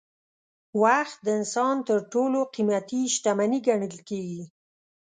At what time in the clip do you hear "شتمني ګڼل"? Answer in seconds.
3.15-3.95